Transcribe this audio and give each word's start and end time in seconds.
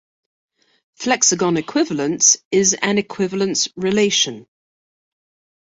Flexagon 0.95 1.57
equivalence 1.57 2.37
is 2.49 2.73
an 2.81 2.97
equivalence 2.97 3.67
relation. 3.75 4.47